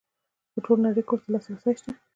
[0.53, 1.91] په ټوله نړۍ کې ورته لاسرسی شته.